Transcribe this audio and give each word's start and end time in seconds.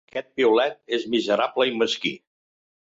Aquest 0.11 0.29
piulet 0.39 0.79
és 0.99 1.07
miserable 1.17 1.71
i 1.73 1.79
mesquí. 1.85 2.17